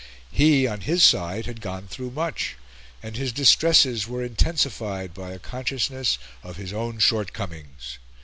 [0.31, 2.55] He, on his side, had gone through much;
[3.03, 7.99] and his distresses were intensified by a consciousness of his own shortcomings.